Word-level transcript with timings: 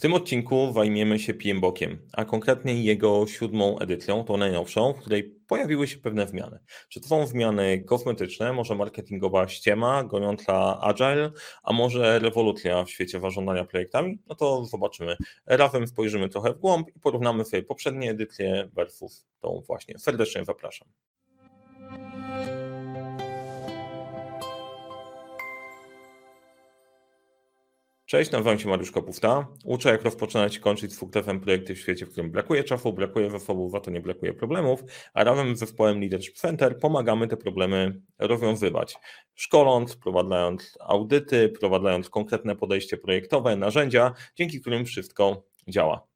W 0.00 0.02
tym 0.02 0.14
odcinku 0.14 0.72
zajmiemy 0.74 1.18
się 1.18 1.34
PMBOKiem, 1.34 1.98
a 2.12 2.24
konkretnie 2.24 2.82
jego 2.82 3.26
siódmą 3.26 3.78
edycją, 3.78 4.24
tą 4.24 4.36
najnowszą, 4.36 4.92
w 4.92 5.00
której 5.00 5.24
pojawiły 5.24 5.86
się 5.88 5.98
pewne 5.98 6.26
zmiany. 6.26 6.58
Czy 6.88 7.00
to 7.00 7.08
są 7.08 7.26
zmiany 7.26 7.84
kosmetyczne, 7.84 8.52
może 8.52 8.74
marketingowa 8.74 9.48
ściema 9.48 10.04
goniąca 10.04 10.80
agile, 10.80 11.30
a 11.62 11.72
może 11.72 12.18
rewolucja 12.18 12.84
w 12.84 12.90
świecie 12.90 13.20
zarządzania 13.20 13.64
projektami? 13.64 14.18
No 14.26 14.34
to 14.34 14.64
zobaczymy. 14.64 15.16
Razem 15.46 15.86
spojrzymy 15.86 16.28
trochę 16.28 16.52
w 16.52 16.58
głąb 16.58 16.88
i 16.96 17.00
porównamy 17.00 17.44
sobie 17.44 17.62
poprzednie 17.62 18.10
edycje 18.10 18.68
versus 18.72 19.26
tą 19.40 19.62
właśnie. 19.66 19.98
Serdecznie 19.98 20.44
zapraszam. 20.44 20.88
Cześć, 28.10 28.30
nazywam 28.30 28.58
się 28.58 28.68
Mariusz 28.68 28.90
Kopówta. 28.90 29.46
Uczę, 29.64 29.88
jak 29.88 30.02
rozpoczynać 30.02 30.56
i 30.56 30.60
kończyć 30.60 30.92
z 30.92 30.98
fuklefem 30.98 31.40
projekty 31.40 31.74
w 31.74 31.78
świecie, 31.78 32.06
w 32.06 32.10
którym 32.10 32.30
brakuje 32.30 32.64
czasu, 32.64 32.92
brakuje 32.92 33.30
zasobów, 33.30 33.74
a 33.74 33.80
to 33.80 33.90
nie 33.90 34.00
brakuje 34.00 34.34
problemów, 34.34 34.84
a 35.14 35.24
razem 35.24 35.56
z 35.56 35.58
zespołem 35.58 36.00
Leadership 36.00 36.36
Center 36.36 36.78
pomagamy 36.78 37.28
te 37.28 37.36
problemy 37.36 38.00
rozwiązywać. 38.18 38.96
Szkoląc, 39.34 39.96
prowadzając 39.96 40.78
audyty, 40.80 41.48
prowadzając 41.48 42.10
konkretne 42.10 42.56
podejście 42.56 42.96
projektowe, 42.96 43.56
narzędzia, 43.56 44.14
dzięki 44.36 44.60
którym 44.60 44.84
wszystko 44.84 45.42
działa. 45.68 46.09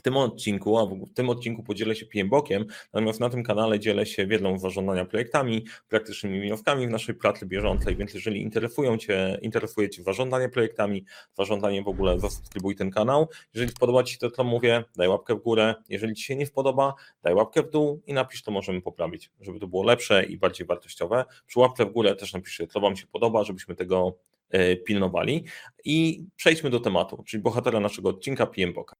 W 0.00 0.02
tym 0.02 0.16
odcinku, 0.16 0.78
a 0.78 0.86
w 0.86 1.14
tym 1.14 1.30
odcinku 1.30 1.62
podzielę 1.62 1.96
się 1.96 2.06
PMBOKiem, 2.06 2.64
natomiast 2.92 3.20
na 3.20 3.30
tym 3.30 3.42
kanale 3.42 3.80
dzielę 3.80 4.06
się 4.06 4.26
wiedzą 4.26 4.58
zarządzania 4.58 5.04
projektami, 5.04 5.64
praktycznymi 5.88 6.40
wnioskami 6.40 6.86
w 6.86 6.90
naszej 6.90 7.14
pracy 7.14 7.46
bieżącej, 7.46 7.96
więc 7.96 8.14
jeżeli 8.14 8.42
interesują 8.42 8.98
Cię, 8.98 9.38
interesuje 9.42 9.90
Cię 9.90 10.02
zarządzanie 10.02 10.48
projektami, 10.48 11.04
zarządzanie 11.38 11.82
w 11.82 11.88
ogóle, 11.88 12.20
zasubskrybuj 12.20 12.76
ten 12.76 12.90
kanał. 12.90 13.28
Jeżeli 13.54 13.72
podoba 13.80 14.02
Ci 14.02 14.12
się 14.12 14.18
to, 14.18 14.30
co 14.30 14.44
mówię, 14.44 14.84
daj 14.96 15.08
łapkę 15.08 15.34
w 15.34 15.42
górę. 15.42 15.74
Jeżeli 15.88 16.14
Ci 16.14 16.24
się 16.24 16.36
nie 16.36 16.46
spodoba, 16.46 16.94
daj 17.22 17.34
łapkę 17.34 17.62
w 17.62 17.70
dół 17.70 18.02
i 18.06 18.12
napisz, 18.12 18.42
to 18.42 18.50
możemy 18.50 18.82
poprawić, 18.82 19.30
żeby 19.40 19.60
to 19.60 19.66
było 19.66 19.84
lepsze 19.84 20.24
i 20.24 20.36
bardziej 20.36 20.66
wartościowe. 20.66 21.24
Przy 21.46 21.58
łapce 21.58 21.86
w 21.86 21.92
górę 21.92 22.16
też 22.16 22.32
napiszcie, 22.32 22.66
co 22.66 22.80
Wam 22.80 22.96
się 22.96 23.06
podoba, 23.06 23.44
żebyśmy 23.44 23.74
tego 23.74 24.16
e, 24.50 24.76
pilnowali. 24.76 25.44
I 25.84 26.24
przejdźmy 26.36 26.70
do 26.70 26.80
tematu, 26.80 27.22
czyli 27.26 27.42
bohatera 27.42 27.80
naszego 27.80 28.08
odcinka 28.08 28.46
PMBOK. 28.46 28.96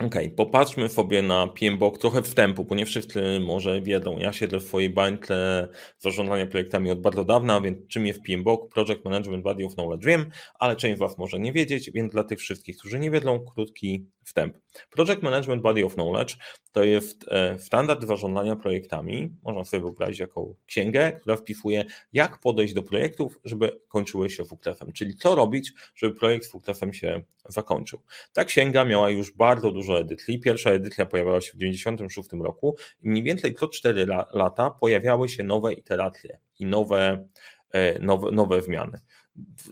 Okej, 0.00 0.26
okay, 0.26 0.30
popatrzmy 0.36 0.88
sobie 0.88 1.22
na 1.22 1.46
PMBOK 1.46 1.98
trochę 1.98 2.22
wstępu, 2.22 2.64
bo 2.64 2.74
nie 2.74 2.86
wszyscy 2.86 3.40
może 3.40 3.82
wiedzą. 3.82 4.18
Ja 4.18 4.32
siedzę 4.32 4.58
w 4.58 4.62
swojej 4.62 4.90
bańce 4.90 5.68
zarządzania 5.98 6.46
projektami 6.46 6.90
od 6.90 7.00
bardzo 7.00 7.24
dawna, 7.24 7.60
więc 7.60 7.78
czym 7.88 8.06
jest 8.06 8.22
PMBOK? 8.22 8.74
Project 8.74 9.04
Management 9.04 9.44
Body 9.44 9.64
of 9.64 9.74
Knowledge 9.74 10.04
wiem, 10.04 10.30
ale 10.58 10.76
część 10.76 10.96
z 10.96 11.00
Was 11.00 11.18
może 11.18 11.40
nie 11.40 11.52
wiedzieć, 11.52 11.90
więc 11.90 12.12
dla 12.12 12.24
tych 12.24 12.38
wszystkich, 12.38 12.76
którzy 12.76 12.98
nie 12.98 13.10
wiedzą, 13.10 13.40
krótki 13.54 14.06
wstęp. 14.30 14.56
Project 14.90 15.22
Management 15.22 15.62
Body 15.62 15.84
of 15.84 15.94
Knowledge 15.94 16.36
to 16.72 16.84
jest 16.84 17.28
e, 17.28 17.58
standard 17.58 18.04
zarządzania 18.04 18.56
projektami, 18.56 19.30
można 19.42 19.64
sobie 19.64 19.80
wyobrazić 19.80 20.20
jako 20.20 20.54
księgę, 20.66 21.12
która 21.12 21.36
wpisuje, 21.36 21.84
jak 22.12 22.38
podejść 22.38 22.74
do 22.74 22.82
projektów, 22.82 23.38
żeby 23.44 23.80
kończyły 23.88 24.30
się 24.30 24.44
fuklefem, 24.44 24.92
czyli 24.92 25.14
co 25.14 25.34
robić, 25.34 25.72
żeby 25.94 26.14
projekt 26.14 26.46
z 26.46 26.50
fuklefem 26.50 26.92
się 26.92 27.22
zakończył. 27.48 28.00
Ta 28.32 28.44
księga 28.44 28.84
miała 28.84 29.10
już 29.10 29.32
bardzo 29.32 29.70
dużo 29.70 30.00
edycji. 30.00 30.40
Pierwsza 30.40 30.70
edycja 30.70 31.06
pojawiała 31.06 31.40
się 31.40 31.50
w 31.50 31.58
1996 31.58 32.44
roku 32.44 32.76
i 33.02 33.08
mniej 33.08 33.22
więcej 33.22 33.54
co 33.54 33.68
4 33.68 34.06
lata 34.32 34.70
pojawiały 34.70 35.28
się 35.28 35.44
nowe 35.44 35.72
iteracje 35.72 36.38
i 36.58 36.66
nowe, 36.66 37.28
e, 37.70 37.98
nowe, 37.98 38.30
nowe 38.30 38.62
zmiany. 38.62 39.00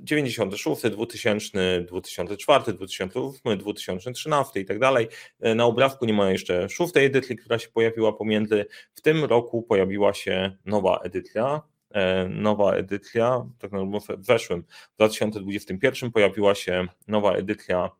96, 0.02 0.90
2000, 0.90 1.84
2004, 1.88 2.72
2008, 2.72 3.58
2013 3.58 4.60
i 4.60 4.64
tak 4.64 4.78
dalej. 4.78 5.08
E, 5.40 5.54
na 5.54 5.64
obrazku 5.64 6.06
nie 6.06 6.12
ma 6.12 6.30
jeszcze 6.30 6.68
szóstej 6.68 7.06
edycji, 7.06 7.36
która 7.36 7.58
się 7.58 7.68
pojawiła 7.68 8.12
pomiędzy. 8.12 8.66
W 8.94 9.00
tym 9.00 9.24
roku 9.24 9.62
pojawiła 9.62 10.14
się 10.14 10.56
nowa 10.64 11.00
edycja, 11.04 11.62
e, 11.90 12.28
nowa 12.28 12.74
edycja, 12.74 13.46
tak 13.58 13.72
naprawdę 13.72 14.16
w 14.16 14.24
zeszłym, 14.24 14.62
w 14.92 14.96
2021 14.96 16.12
pojawiła 16.12 16.54
się 16.54 16.86
nowa 17.08 17.32
edycja 17.32 17.90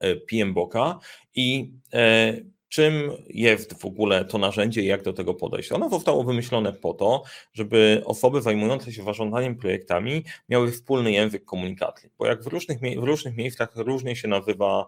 e, 0.00 0.16
PMBOK-a 0.16 0.98
i 1.34 1.72
czym 2.68 3.10
jest 3.28 3.80
w 3.80 3.84
ogóle 3.84 4.24
to 4.24 4.38
narzędzie 4.38 4.82
i 4.82 4.86
jak 4.86 5.02
do 5.02 5.12
tego 5.12 5.34
podejść. 5.34 5.72
Ono 5.72 5.88
zostało 5.88 6.24
wymyślone 6.24 6.72
po 6.72 6.94
to, 6.94 7.22
żeby 7.54 8.02
osoby 8.04 8.42
zajmujące 8.42 8.92
się 8.92 9.02
zarządzaniem 9.02 9.56
projektami 9.56 10.24
miały 10.48 10.72
wspólny 10.72 11.12
język 11.12 11.44
komunikacji, 11.44 12.08
bo 12.18 12.26
jak 12.26 12.42
w 12.42 12.46
różnych, 12.46 12.78
w 12.80 13.04
różnych 13.04 13.36
miejscach 13.36 13.76
różnie 13.76 14.16
się 14.16 14.28
nazywa 14.28 14.86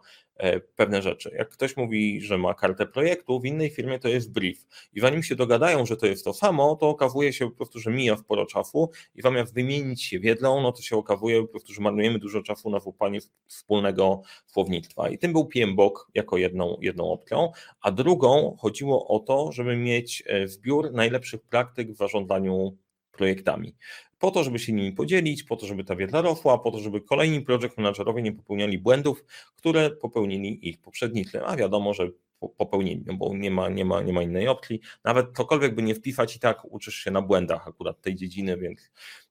pewne 0.76 1.02
rzeczy. 1.02 1.30
Jak 1.38 1.48
ktoś 1.48 1.76
mówi, 1.76 2.20
że 2.20 2.38
ma 2.38 2.54
kartę 2.54 2.86
projektu, 2.86 3.40
w 3.40 3.44
innej 3.44 3.70
firmie 3.70 3.98
to 3.98 4.08
jest 4.08 4.32
brief. 4.32 4.66
I 4.92 5.00
zanim 5.00 5.22
się 5.22 5.36
dogadają, 5.36 5.86
że 5.86 5.96
to 5.96 6.06
jest 6.06 6.24
to 6.24 6.34
samo, 6.34 6.76
to 6.76 6.88
okazuje 6.88 7.32
się 7.32 7.50
po 7.50 7.56
prostu, 7.56 7.78
że 7.80 7.90
mija 7.90 8.16
sporo 8.16 8.46
czasu 8.46 8.90
i 9.14 9.22
zamiast 9.22 9.54
wymienić 9.54 10.02
się 10.02 10.20
wiedzą, 10.20 10.60
no 10.60 10.72
to 10.72 10.82
się 10.82 10.96
okazuje 10.96 11.42
po 11.42 11.48
prostu, 11.48 11.72
że 11.72 11.82
marnujemy 11.82 12.18
dużo 12.18 12.42
czasu 12.42 12.70
na 12.70 12.78
wupanie 12.78 13.20
wspólnego 13.46 14.22
słownictwa. 14.46 15.08
I 15.08 15.18
tym 15.18 15.32
był 15.32 15.46
PMBOK 15.46 16.10
jako 16.14 16.36
jedną, 16.36 16.76
jedną 16.80 17.12
opcją, 17.12 17.52
a 17.80 17.90
drugą 17.90 18.56
chodziło 18.58 19.08
o 19.08 19.18
to, 19.18 19.52
żeby 19.52 19.76
mieć 19.76 20.22
e, 20.26 20.48
zbiór 20.48 20.92
najlepszych 20.92 21.42
praktyk 21.42 21.92
w 21.92 21.96
zarządzaniu 21.96 22.76
projektami 23.18 23.74
po 24.18 24.30
to, 24.30 24.44
żeby 24.44 24.58
się 24.58 24.72
nimi 24.72 24.92
podzielić, 24.92 25.42
po 25.42 25.56
to, 25.56 25.66
żeby 25.66 25.84
ta 25.84 25.96
wiedza 25.96 26.22
rosła, 26.22 26.58
po 26.58 26.70
to, 26.70 26.78
żeby 26.78 27.00
kolejni 27.00 27.40
project 27.40 27.76
managerowie 27.76 28.22
nie 28.22 28.32
popełniali 28.32 28.78
błędów, 28.78 29.24
które 29.56 29.90
popełnili 29.90 30.68
ich 30.68 30.80
poprzednicy, 30.80 31.44
a 31.44 31.56
wiadomo, 31.56 31.94
że 31.94 32.08
popełnili, 32.56 33.02
no 33.06 33.14
bo 33.14 33.34
nie 33.34 33.50
ma, 33.50 33.68
nie, 33.68 33.84
ma, 33.84 34.02
nie 34.02 34.12
ma 34.12 34.22
innej 34.22 34.48
opcji. 34.48 34.80
Nawet 35.04 35.36
cokolwiek 35.36 35.74
by 35.74 35.82
nie 35.82 35.94
wpisać 35.94 36.36
i 36.36 36.40
tak 36.40 36.64
uczysz 36.64 36.94
się 36.94 37.10
na 37.10 37.22
błędach 37.22 37.68
akurat 37.68 38.00
tej 38.00 38.14
dziedziny, 38.14 38.56
więc, 38.56 38.90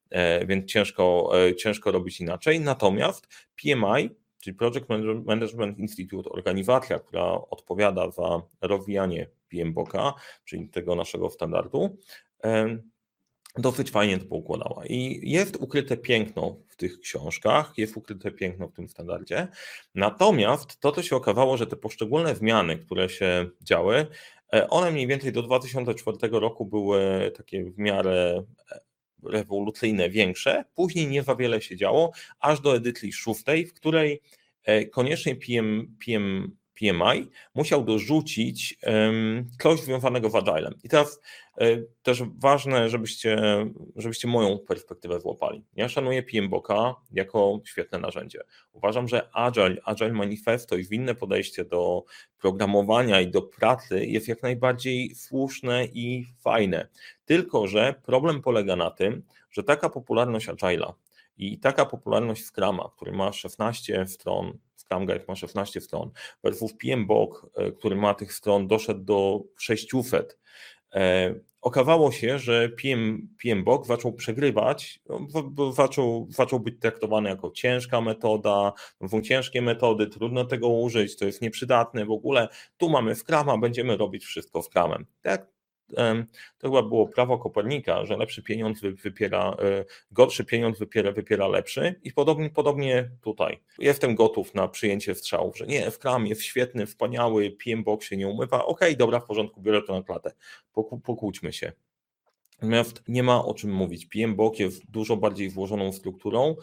e, 0.10 0.46
więc 0.46 0.72
ciężko, 0.72 1.32
e, 1.48 1.56
ciężko 1.56 1.92
robić 1.92 2.22
inaczej. 2.22 2.60
Natomiast 2.60 3.28
PMI, 3.56 4.10
czyli 4.40 4.56
Project 4.56 4.86
Management 5.26 5.80
Institute, 5.80 6.30
organizacja, 6.30 7.00
która 7.00 7.24
odpowiada 7.32 8.12
za 8.12 8.42
rozwijanie 8.62 9.28
PMBOK-a, 9.50 10.14
czyli 10.46 10.70
tego 10.70 10.96
naszego 10.96 11.30
standardu, 11.30 11.98
dosyć 13.58 13.92
fajnie 13.92 14.18
to 14.18 14.26
poukładała. 14.26 14.86
I 14.86 15.30
jest 15.32 15.56
ukryte 15.56 15.98
piękno 15.98 16.58
w 16.68 16.76
tych 16.76 17.00
książkach, 17.00 17.74
jest 17.78 17.98
ukryte 17.98 18.32
piękno 18.32 18.68
w 18.68 18.74
tym 18.74 18.90
standardzie. 18.90 19.48
Natomiast 19.96 20.80
to, 20.80 20.92
to 20.92 21.04
się 21.04 21.16
okazało, 21.16 21.58
że 21.58 21.68
te 21.68 21.76
poszczególne 21.76 22.36
zmiany, 22.36 22.78
które 22.78 23.10
się 23.10 23.50
działy, 23.62 24.08
e, 24.54 24.70
one 24.70 24.92
mniej 24.92 25.08
więcej 25.08 25.32
do 25.32 25.44
2004 25.44 26.18
roku 26.32 26.66
były 26.66 27.32
takie 27.38 27.72
w 27.72 27.78
miarę 27.78 28.44
e, 28.72 28.80
rewolucyjne, 29.24 30.10
większe. 30.10 30.64
Później 30.76 31.08
nie 31.08 31.24
za 31.24 31.36
wiele 31.36 31.62
się 31.62 31.76
działo, 31.76 32.12
aż 32.40 32.60
do 32.60 32.76
edycji 32.76 33.14
szóstej, 33.14 33.66
w 33.66 33.74
której 33.74 34.22
e, 34.64 34.86
koniecznie 34.86 35.36
PM, 35.36 35.96
PM 36.06 36.58
PMI 36.80 37.30
musiał 37.56 37.84
dorzucić 37.84 38.80
coś 39.62 39.82
związanego 39.82 40.30
z 40.30 40.36
Agilem. 40.36 40.74
I 40.84 40.90
teraz 40.90 41.22
e, 41.58 41.78
też 42.04 42.24
ważne, 42.38 42.90
żebyście, 42.90 43.38
żebyście 43.96 44.28
moją 44.28 44.60
perspektywę 44.60 45.20
złapali. 45.20 45.64
Ja 45.76 45.90
szanuję 45.90 46.24
PMBOK 46.24 46.68
jako 47.12 47.60
świetne 47.66 48.00
narzędzie. 48.00 48.40
Uważam, 48.72 49.08
że 49.08 49.30
Agile, 49.34 49.78
Agile 49.86 50.14
Manifesto 50.14 50.78
i 50.78 50.88
inne 50.92 51.16
podejście 51.16 51.66
do 51.66 52.04
programowania 52.38 53.22
i 53.22 53.28
do 53.28 53.42
pracy 53.42 54.06
jest 54.06 54.28
jak 54.28 54.44
najbardziej 54.44 55.16
słuszne 55.16 55.86
i 55.86 56.26
fajne. 56.40 56.88
Tylko, 57.26 57.68
że 57.68 57.96
problem 58.06 58.42
polega 58.42 58.76
na 58.76 58.92
tym, 58.92 59.24
że 59.52 59.64
taka 59.64 59.90
popularność 59.90 60.48
Agile'a 60.48 60.94
i 61.38 61.60
taka 61.60 61.86
popularność 61.86 62.46
Scrama, 62.46 62.90
który 62.96 63.12
ma 63.12 63.34
16 63.34 64.08
stron, 64.08 64.58
Scrum 64.88 65.06
Guide 65.06 65.26
ma 65.28 65.36
16 65.36 65.82
stron, 65.82 66.12
versus 66.44 66.74
PMBOK, 66.74 67.50
e, 67.56 67.72
który 67.72 67.96
ma 67.96 68.14
tych 68.14 68.34
stron, 68.34 68.68
doszedł 68.68 69.04
do 69.04 69.44
600. 69.58 70.40
E, 70.94 71.36
okazało 71.62 72.12
się, 72.12 72.40
że 72.40 72.70
PM, 72.70 73.28
PMBOK 73.44 73.86
zaczął 73.86 74.14
przegrywać, 74.14 75.00
no, 75.10 75.72
zaczął, 75.72 76.28
zaczął 76.30 76.60
być 76.60 76.80
traktowany 76.80 77.30
jako 77.30 77.52
ciężka 77.52 78.02
metoda, 78.02 78.74
są 79.10 79.22
ciężkie 79.22 79.62
metody, 79.62 80.08
trudno 80.08 80.46
tego 80.46 80.68
użyć, 80.70 81.18
to 81.18 81.26
jest 81.26 81.42
nieprzydatne 81.42 82.06
w 82.06 82.12
ogóle. 82.12 82.48
Tu 82.78 82.90
mamy 82.90 83.16
Scrama, 83.16 83.58
będziemy 83.58 83.98
robić 83.98 84.26
wszystko 84.26 84.62
Scrumem. 84.62 85.06
Tak 85.22 85.57
to 86.58 86.68
chyba 86.68 86.84
było 86.84 87.08
prawo 87.08 87.38
Kopernika, 87.38 88.06
że 88.06 88.18
lepszy 88.18 88.44
pieniądz 88.44 88.82
wypiera, 88.82 89.56
e, 89.60 89.86
gorszy 90.12 90.46
pieniądz 90.46 90.80
wypiera, 90.80 91.12
wypiera 91.12 91.48
lepszy 91.48 92.00
i 92.04 92.14
podobnie, 92.14 92.50
podobnie 92.50 93.10
tutaj. 93.22 93.60
Jestem 93.80 94.16
gotów 94.16 94.56
na 94.56 94.68
przyjęcie 94.68 95.16
strzałów, 95.16 95.58
że 95.58 95.68
nie, 95.68 95.92
w 95.92 96.00
kram 96.00 96.28
jest 96.28 96.42
świetny, 96.42 96.86
wspaniały, 96.86 97.52
PMBOK 97.52 98.04
się 98.04 98.18
nie 98.18 98.28
umywa, 98.28 98.66
okej, 98.66 98.88
okay, 98.90 98.96
dobra, 98.96 99.20
w 99.20 99.26
porządku, 99.26 99.62
biorę 99.62 99.82
to 99.82 99.94
na 99.94 100.04
klatę, 100.04 100.32
pokłóćmy 101.04 101.54
się. 101.54 101.72
Natomiast 102.62 103.04
nie 103.08 103.24
ma 103.24 103.46
o 103.46 103.54
czym 103.54 103.72
mówić. 103.72 104.06
PMBOK 104.06 104.60
jest 104.60 104.92
dużo 104.92 105.18
bardziej 105.18 105.50
włożoną 105.50 105.92
strukturą. 105.92 106.56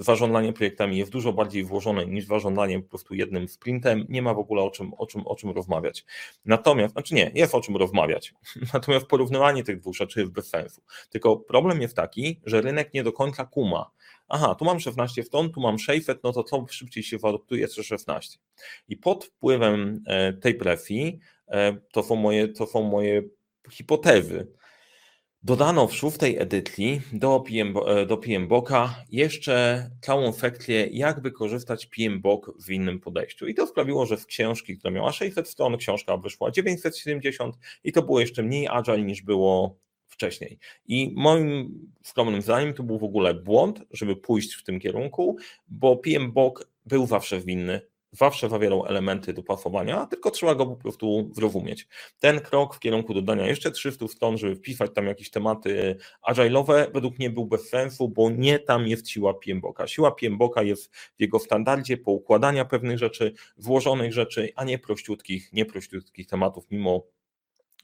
Zarządzanie 0.00 0.52
projektami 0.52 0.98
jest 0.98 1.12
dużo 1.12 1.32
bardziej 1.32 1.64
włożone 1.64 2.06
niż 2.06 2.26
zarządzanie 2.26 2.80
po 2.80 2.88
prostu 2.88 3.14
jednym 3.14 3.48
sprintem. 3.48 4.06
Nie 4.08 4.22
ma 4.22 4.34
w 4.34 4.38
ogóle 4.38 4.62
o 4.62 4.70
czym, 4.70 4.94
o 4.94 5.06
czym, 5.06 5.26
o 5.26 5.36
czym 5.36 5.50
rozmawiać. 5.50 6.04
Natomiast, 6.44 6.92
znaczy 6.92 7.14
nie, 7.14 7.30
jest 7.34 7.54
o 7.54 7.60
czym 7.60 7.76
rozmawiać. 7.76 8.34
Natomiast 8.74 9.06
porównywanie 9.06 9.64
tych 9.64 9.80
dwóch 9.80 9.96
rzeczy 9.96 10.20
jest 10.20 10.32
bez 10.32 10.48
sensu. 10.48 10.82
Tylko 11.10 11.36
problem 11.36 11.80
jest 11.80 11.96
taki, 11.96 12.40
że 12.44 12.60
rynek 12.60 12.94
nie 12.94 13.02
do 13.02 13.12
końca 13.12 13.44
kuma. 13.44 13.90
Aha, 14.28 14.54
tu 14.54 14.64
mam 14.64 14.80
16 14.80 15.22
w 15.22 15.30
ton, 15.30 15.52
tu 15.52 15.60
mam 15.60 15.78
600, 15.78 16.22
no 16.24 16.32
to 16.32 16.44
co 16.44 16.66
szybciej 16.70 17.02
się 17.02 17.18
wartoktuje, 17.18 17.68
co 17.68 17.82
16. 17.82 18.38
I 18.88 18.96
pod 18.96 19.24
wpływem 19.24 20.02
e, 20.06 20.32
tej 20.32 20.54
presji 20.54 21.18
e, 21.48 21.76
to 21.92 22.02
są 22.02 22.16
moje, 22.16 22.48
to 22.48 22.66
są 22.66 22.82
moje 22.82 23.22
hipotezy 23.70 24.46
Dodano 25.44 25.86
w 25.86 25.94
szóstej 25.94 26.38
edycji 26.38 27.00
do, 27.12 27.40
PM, 27.40 27.74
e, 27.86 28.06
do 28.06 28.16
PMBOK-a 28.16 29.04
jeszcze 29.10 29.86
całą 30.00 30.32
sekcję, 30.32 30.86
jak 30.86 31.20
wykorzystać 31.20 31.86
PMBOK 31.86 32.52
w 32.64 32.70
innym 32.70 33.00
podejściu. 33.00 33.46
I 33.46 33.54
to 33.54 33.66
sprawiło, 33.66 34.06
że 34.06 34.16
z 34.16 34.26
książki, 34.26 34.78
która 34.78 34.94
miała 34.94 35.12
600 35.12 35.48
stron, 35.48 35.76
książka 35.76 36.16
wyszła 36.16 36.50
970 36.50 37.56
i 37.84 37.92
to 37.92 38.02
było 38.02 38.20
jeszcze 38.20 38.42
mniej 38.42 38.68
agile 38.68 39.02
niż 39.02 39.22
było 39.22 39.78
wcześniej. 40.06 40.58
I 40.86 41.12
moim 41.16 41.78
skromnym 42.02 42.42
zdaniem 42.42 42.74
to 42.74 42.82
był 42.82 42.98
w 42.98 43.04
ogóle 43.04 43.34
błąd, 43.34 43.82
żeby 43.90 44.16
pójść 44.16 44.54
w 44.54 44.64
tym 44.64 44.80
kierunku, 44.80 45.36
bo 45.68 45.96
PMBOK 45.96 46.68
był 46.86 47.06
zawsze 47.06 47.40
winny 47.40 47.80
zawsze 48.12 48.48
zawierał 48.48 48.86
elementy 48.86 49.32
do 49.32 49.42
pasowania, 49.42 50.06
tylko 50.06 50.30
trzeba 50.30 50.54
go 50.54 50.66
po 50.66 50.76
prostu 50.76 51.30
zrozumieć. 51.34 51.88
Ten 52.20 52.40
krok 52.40 52.74
w 52.74 52.78
kierunku 52.78 53.14
dodania 53.14 53.46
jeszcze 53.46 53.70
300 53.70 54.08
stron, 54.08 54.38
żeby 54.38 54.56
wpisać 54.56 54.90
tam 54.94 55.06
jakieś 55.06 55.30
tematy 55.30 55.96
agile'owe, 56.28 56.92
według 56.94 57.18
mnie 57.18 57.30
był 57.30 57.46
bez 57.46 57.68
sensu, 57.68 58.08
bo 58.08 58.30
nie 58.30 58.58
tam 58.58 58.86
jest 58.86 59.08
siła 59.08 59.34
PMBOKa. 59.34 59.86
Siła 59.86 60.12
PMBOKa 60.12 60.62
jest 60.62 60.96
w 60.96 61.20
jego 61.20 61.38
standardzie 61.38 61.96
poukładania 61.96 62.64
pewnych 62.64 62.98
rzeczy, 62.98 63.32
włożonych 63.56 64.12
rzeczy, 64.12 64.52
a 64.56 64.64
nie 64.64 64.78
prościutkich, 64.78 65.52
nie 65.52 65.64
prościutkich 65.64 66.26
tematów 66.26 66.64
mimo 66.70 67.02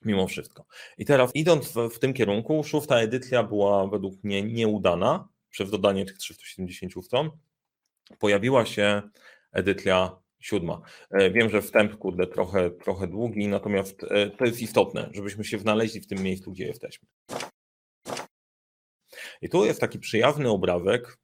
mimo 0.05 0.27
wszystko. 0.27 0.65
I 0.99 1.05
teraz 1.05 1.31
idąc 1.35 1.73
w, 1.73 1.89
w 1.91 1.99
tym 1.99 2.15
kierunku, 2.15 2.65
szósta 2.65 3.01
edycja 3.01 3.43
była 3.43 3.87
według 3.87 4.25
mnie 4.25 4.43
nieudana 4.43 5.29
przez 5.51 5.71
dodanie 5.71 6.05
tych 6.05 6.19
370 6.19 7.05
stron. 7.05 7.31
Pojawiła 8.19 8.67
się 8.67 9.03
edycja 9.53 10.19
siódma. 10.41 10.81
E, 11.11 11.31
wiem, 11.31 11.51
że 11.51 11.63
wstęp, 11.63 11.97
kurde, 11.97 12.27
trochę, 12.27 12.71
trochę 12.71 13.07
długi, 13.07 13.49
natomiast 13.49 14.05
e, 14.05 14.31
to 14.31 14.45
jest 14.45 14.63
istotne, 14.63 15.11
żebyśmy 15.13 15.45
się 15.45 15.59
znaleźli 15.59 16.01
w 16.01 16.07
tym 16.07 16.23
miejscu, 16.23 16.53
gdzie 16.53 16.67
jesteśmy. 16.67 17.09
I 19.43 19.49
tu 19.49 19.65
jest 19.65 19.81
taki 19.81 19.99
przyjazny 19.99 20.51
obrazek, 20.51 21.19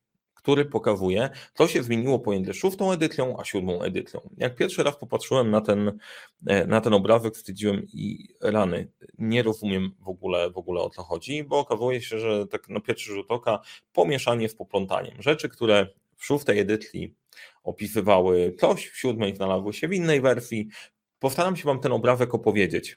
który 0.45 0.65
pokazuje, 0.65 1.31
co 1.55 1.69
się 1.69 1.83
zmieniło 1.83 2.19
pomiędzy 2.19 2.55
szóstą 2.55 2.93
edycją 2.93 3.37
a 3.41 3.45
siódmą 3.45 3.83
edycją. 3.83 4.21
Jak 4.37 4.57
pierwszy 4.57 4.83
raz 4.83 4.97
popatrzyłem 4.97 5.51
na 5.51 5.61
ten, 5.61 5.99
e, 6.47 6.67
na 6.67 6.81
ten 6.81 6.95
obrazek, 6.95 7.37
stwierdziłem 7.37 7.87
i 7.93 8.29
rany, 8.41 8.93
nie 9.19 9.43
rozumiem 9.43 9.91
w 10.01 10.09
ogóle, 10.09 10.51
w 10.51 10.59
ogóle 10.59 10.81
o 10.81 10.91
co 10.91 11.03
chodzi, 11.03 11.45
bo 11.45 11.59
okazuje 11.59 12.03
się, 12.03 12.19
że 12.19 12.47
tak 12.47 12.69
na 12.69 12.81
pierwszy 12.81 13.13
rzut 13.13 13.27
oka 13.29 13.61
pomieszanie 13.93 14.49
z 14.49 14.55
poplątaniem. 14.55 15.23
Rzeczy, 15.23 15.49
które 15.49 15.87
w 16.17 16.25
szóstej 16.25 16.59
edycji 16.59 17.15
opisywały 17.65 18.55
coś, 18.61 18.89
w 18.89 18.99
siódmej 18.99 19.37
znalazły 19.37 19.73
się 19.73 19.89
w 19.89 19.93
innej 19.93 20.21
wersji. 20.21 20.69
Postaram 21.19 21.57
się 21.57 21.65
Wam 21.65 21.81
ten 21.81 21.93
obrazek 21.93 22.35
opowiedzieć. 22.35 22.97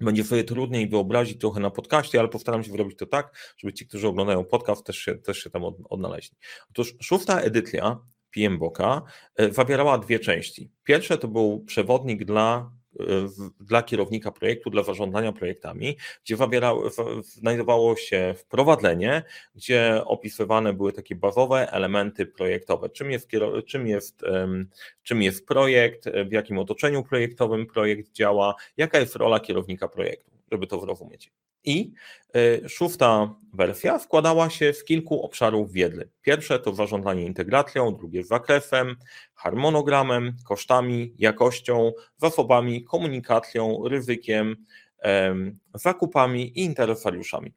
Będzie 0.00 0.24
sobie 0.24 0.44
trudniej 0.44 0.88
wyobrazić 0.88 1.40
trochę 1.40 1.60
na 1.60 1.70
podcaście, 1.70 2.20
ale 2.20 2.28
postaram 2.28 2.64
się 2.64 2.72
zrobić 2.72 2.98
to 2.98 3.06
tak, 3.06 3.54
żeby 3.56 3.72
ci, 3.72 3.86
którzy 3.86 4.08
oglądają 4.08 4.44
podcast, 4.44 4.86
też 4.86 4.98
się, 4.98 5.14
też 5.14 5.38
się 5.38 5.50
tam 5.50 5.62
odnaleźli. 5.90 6.36
Otóż 6.70 6.94
szósta 7.02 7.40
edycja 7.40 7.98
PMBOK-a 8.30 9.02
e, 9.36 9.52
zawierała 9.52 9.98
dwie 9.98 10.18
części. 10.18 10.70
Pierwsze 10.84 11.18
to 11.18 11.28
był 11.28 11.64
przewodnik 11.64 12.24
dla 12.24 12.70
dla 13.60 13.82
kierownika 13.82 14.32
projektu, 14.32 14.70
dla 14.70 14.82
zarządzania 14.82 15.32
projektami, 15.32 15.96
gdzie 16.24 16.36
znajdowało 17.22 17.96
się 17.96 18.34
wprowadzenie, 18.38 19.22
gdzie 19.54 20.02
opisywane 20.04 20.72
były 20.72 20.92
takie 20.92 21.14
bazowe 21.14 21.72
elementy 21.72 22.26
projektowe. 22.26 22.90
Czym 22.90 23.10
jest, 23.10 23.30
czym 23.66 23.86
jest, 23.86 24.22
czym 25.02 25.22
jest 25.22 25.46
projekt, 25.46 26.04
w 26.28 26.32
jakim 26.32 26.58
otoczeniu 26.58 27.02
projektowym 27.02 27.66
projekt 27.66 28.12
działa, 28.12 28.54
jaka 28.76 28.98
jest 28.98 29.16
rola 29.16 29.40
kierownika 29.40 29.88
projektu, 29.88 30.33
żeby 30.52 30.66
to 30.66 30.80
zrozumieć. 30.80 31.32
I 31.64 31.92
y, 32.36 32.68
szósta 32.68 33.34
wersja 33.52 33.98
składała 33.98 34.50
się 34.50 34.72
z 34.72 34.84
kilku 34.84 35.22
obszarów 35.22 35.72
wiedzy. 35.72 36.08
Pierwsze 36.22 36.58
to 36.58 36.74
zarządzanie 36.74 37.24
integracją, 37.24 37.94
drugie 37.96 38.24
zakresem, 38.24 38.96
harmonogramem, 39.34 40.36
kosztami, 40.48 41.14
jakością, 41.18 41.92
zasobami, 42.16 42.84
komunikacją, 42.84 43.88
ryzykiem, 43.88 44.56
zakupami 45.74 46.58
i 46.58 46.64
interesariuszami. 46.64 47.52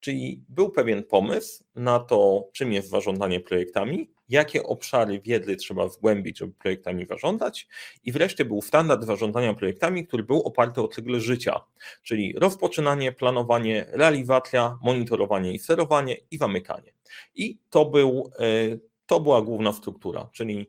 Czyli 0.00 0.44
był 0.48 0.70
pewien 0.70 1.04
pomysł 1.04 1.64
na 1.74 1.98
to, 1.98 2.48
czym 2.52 2.72
jest 2.72 2.88
zarządzanie 2.88 3.40
projektami, 3.40 4.10
jakie 4.28 4.62
obszary 4.62 5.20
wiedzy 5.20 5.56
trzeba 5.56 5.88
zgłębić, 5.88 6.38
żeby 6.38 6.52
projektami 6.52 7.06
zarządzać 7.06 7.68
i 8.04 8.12
wreszcie 8.12 8.44
był 8.44 8.62
standard 8.62 9.04
zarządzania 9.04 9.54
projektami, 9.54 10.06
który 10.06 10.22
był 10.22 10.42
oparty 10.42 10.82
o 10.82 10.88
cykl 10.88 11.20
życia, 11.20 11.60
czyli 12.02 12.34
rozpoczynanie, 12.38 13.12
planowanie, 13.12 13.86
realizacja, 13.88 14.78
monitorowanie 14.82 15.52
i 15.52 15.58
sterowanie 15.58 16.16
i 16.30 16.38
zamykanie. 16.38 16.92
I 17.34 17.58
to, 17.70 17.84
był, 17.84 18.30
e, 18.38 18.44
to 19.06 19.20
była 19.20 19.42
główna 19.42 19.72
struktura, 19.72 20.28
czyli 20.32 20.68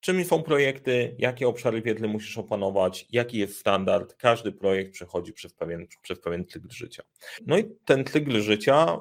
czym 0.00 0.24
są 0.24 0.42
projekty, 0.42 1.16
jakie 1.18 1.48
obszary 1.48 1.82
wiedzy 1.82 2.08
musisz 2.08 2.38
opanować, 2.38 3.06
jaki 3.10 3.38
jest 3.38 3.58
standard. 3.58 4.14
Każdy 4.14 4.52
projekt 4.52 4.92
przechodzi 4.92 5.32
przez 5.32 5.52
pewien, 5.52 5.86
przez 6.02 6.20
pewien 6.20 6.46
cykl 6.46 6.70
życia. 6.70 7.02
No 7.46 7.58
i 7.58 7.64
ten 7.84 8.04
cykl 8.04 8.40
życia 8.40 8.98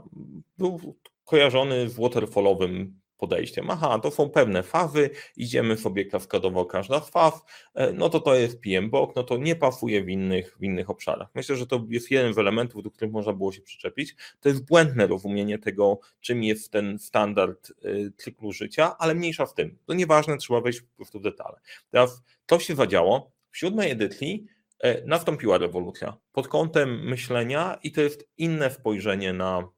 był 0.57 0.95
kojarzony 1.25 1.89
z 1.89 1.95
waterfallowym 1.95 2.99
podejściem. 3.17 3.69
Aha, 3.69 3.99
to 3.99 4.11
są 4.11 4.29
pewne 4.29 4.63
fazy, 4.63 5.09
idziemy 5.37 5.77
sobie 5.77 6.05
kaskadowo 6.05 6.65
każda 6.65 7.01
z 7.01 7.09
faz, 7.09 7.43
e, 7.73 7.93
no 7.93 8.09
to 8.09 8.19
to 8.19 8.35
jest 8.35 8.61
PMBOK, 8.61 9.15
no 9.15 9.23
to 9.23 9.37
nie 9.37 9.55
pasuje 9.55 10.03
w 10.03 10.09
innych, 10.09 10.57
w 10.59 10.63
innych 10.63 10.89
obszarach. 10.89 11.27
Myślę, 11.35 11.55
że 11.55 11.67
to 11.67 11.85
jest 11.89 12.11
jeden 12.11 12.33
z 12.33 12.37
elementów, 12.37 12.83
do 12.83 12.91
których 12.91 13.13
można 13.13 13.33
było 13.33 13.51
się 13.51 13.61
przyczepić. 13.61 14.15
To 14.39 14.49
jest 14.49 14.65
błędne 14.65 15.07
rozumienie 15.07 15.59
tego, 15.59 15.99
czym 16.19 16.43
jest 16.43 16.71
ten 16.71 16.99
standard 16.99 17.71
e, 17.71 18.11
cyklu 18.17 18.51
życia, 18.51 18.97
ale 18.97 19.15
mniejsza 19.15 19.45
w 19.45 19.53
tym. 19.53 19.77
To 19.85 19.93
nieważne, 19.93 20.37
trzeba 20.37 20.61
wejść 20.61 20.81
po 20.81 20.95
prostu 20.95 21.19
w 21.19 21.23
detale. 21.23 21.59
Teraz 21.91 22.23
to 22.45 22.59
się 22.59 22.75
zadziało. 22.75 23.31
W 23.51 23.57
siódmej 23.57 23.91
edycji 23.91 24.45
e, 24.79 25.05
nastąpiła 25.05 25.57
rewolucja 25.57 26.17
pod 26.31 26.47
kątem 26.47 27.05
myślenia 27.05 27.79
i 27.83 27.91
to 27.91 28.01
jest 28.01 28.29
inne 28.38 28.71
spojrzenie 28.71 29.33
na 29.33 29.69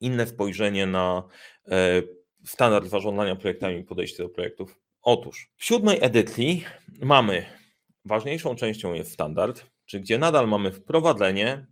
inne 0.00 0.26
spojrzenie 0.26 0.86
na 0.86 1.22
standard 2.44 2.86
zarządzania 2.86 3.36
projektami 3.36 3.78
i 3.78 3.84
podejście 3.84 4.22
do 4.22 4.28
projektów? 4.28 4.80
Otóż 5.02 5.50
w 5.56 5.64
siódmej 5.64 5.98
edycji 6.00 6.64
mamy, 7.02 7.46
ważniejszą 8.04 8.56
częścią 8.56 8.92
jest 8.92 9.12
standard, 9.12 9.66
czy 9.84 10.00
gdzie 10.00 10.18
nadal 10.18 10.48
mamy 10.48 10.72
wprowadzenie, 10.72 11.66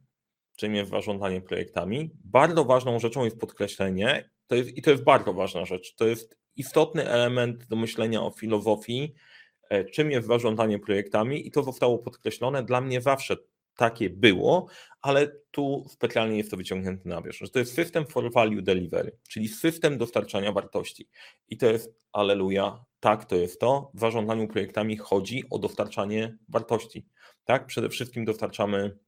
czym 0.57 0.75
jest 0.75 0.91
zarządzanie 0.91 1.41
projektami. 1.41 2.11
Bardzo 2.25 2.64
ważną 2.64 2.99
rzeczą 2.99 3.25
jest 3.25 3.41
podkreślenie, 3.41 4.31
to 4.47 4.55
jest, 4.55 4.76
i 4.76 4.83
to 4.83 4.91
jest 4.91 5.02
bardzo 5.02 5.33
ważna 5.33 5.64
rzecz, 5.64 5.95
to 5.95 6.07
jest 6.07 6.38
istotny 6.57 7.09
element 7.09 7.67
do 7.67 7.76
myślenia 7.76 8.23
o 8.23 8.31
filozofii, 8.31 9.14
e, 9.71 9.85
czym 9.85 10.11
jest 10.11 10.26
zarządzanie 10.26 10.79
projektami 10.79 11.47
i 11.47 11.50
to 11.50 11.62
zostało 11.62 11.99
podkreślone. 11.99 12.62
Dla 12.62 12.81
mnie 12.81 13.00
zawsze 13.00 13.37
takie 13.76 14.11
było, 14.11 14.67
ale 15.00 15.33
tu 15.50 15.87
specjalnie 15.88 16.37
jest 16.37 16.50
to 16.50 16.57
wyciągnięte 16.57 17.09
na 17.09 17.23
wierzch, 17.23 17.41
że 17.41 17.49
to 17.49 17.59
jest 17.59 17.75
system 17.75 18.07
for 18.07 18.33
value 18.33 18.62
delivery, 18.62 19.19
czyli 19.29 19.49
system 19.49 19.99
dostarczania 19.99 20.52
wartości. 20.52 21.09
I 21.49 21.57
to 21.57 21.67
jest, 21.67 21.95
aleluja, 22.12 22.85
tak, 23.00 23.25
to 23.25 23.37
jest 23.37 23.61
to. 23.61 23.91
W 23.95 24.00
zarządzaniu 24.00 24.49
projektami 24.49 24.97
chodzi 24.97 25.45
o 25.50 25.59
dostarczanie 25.59 26.38
wartości. 26.49 27.07
Tak, 27.45 27.67
przede 27.67 27.88
wszystkim 27.88 28.25
dostarczamy 28.25 28.99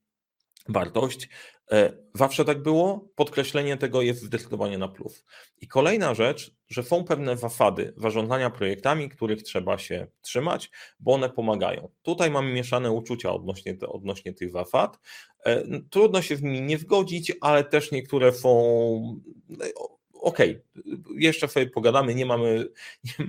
wartość. 0.69 1.29
E, 1.73 1.93
zawsze 2.15 2.45
tak 2.45 2.63
było, 2.63 3.09
podkreślenie 3.15 3.77
tego 3.77 4.03
jest 4.03 4.23
zdecydowanie 4.23 4.79
na 4.79 4.89
plus. 4.89 5.25
I 5.61 5.69
kolejna 5.69 6.15
rzecz, 6.15 6.55
że 6.69 6.83
są 6.83 7.05
pewne 7.05 7.37
zasady 7.37 7.95
zarządzania 7.97 8.51
projektami, 8.51 9.09
których 9.09 9.43
trzeba 9.43 9.79
się 9.79 10.07
trzymać, 10.21 10.71
bo 11.01 11.13
one 11.13 11.31
pomagają. 11.31 11.89
Tutaj 12.03 12.31
mamy 12.31 12.53
mieszane 12.53 12.93
uczucia 12.93 13.33
odnośnie, 13.33 13.77
odnośnie 13.89 14.33
tych 14.33 14.51
zasad. 14.51 14.99
E, 15.45 15.65
trudno 15.91 16.23
się 16.23 16.37
z 16.37 16.43
nimi 16.43 16.61
nie 16.63 16.79
zgodzić, 16.79 17.33
ale 17.41 17.65
też 17.65 17.93
niektóre 17.93 18.33
są 18.33 18.51
okej, 20.25 20.63
okay, 20.77 20.95
jeszcze 21.17 21.49
sobie 21.49 21.67
pogadamy, 21.67 22.15
nie 22.15 22.27
mamy, 22.27 22.69
nie, 23.05 23.27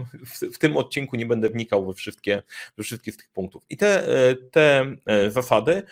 w, 0.54 0.58
tym 0.58 0.78
odcinku 0.78 1.16
nie 1.16 1.26
będę 1.26 1.50
wnikał 1.50 1.86
we 1.86 1.94
wszystkie, 1.94 2.44
we 2.78 2.84
wszystkie 2.84 3.12
z 3.12 3.18
tych 3.18 3.30
punktów. 3.30 3.64
I 3.70 3.78
te, 3.78 4.04
te 4.52 4.96
e, 5.06 5.32
zasady, 5.32 5.84